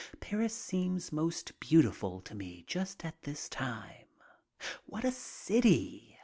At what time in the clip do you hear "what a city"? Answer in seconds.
4.87-6.17